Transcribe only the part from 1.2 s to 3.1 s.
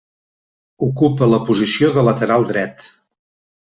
la posició de lateral dret.